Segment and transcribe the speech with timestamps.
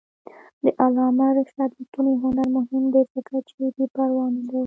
[0.63, 4.59] د علامه رشاد لیکنی هنر مهم دی ځکه چې بېپروا نه دی.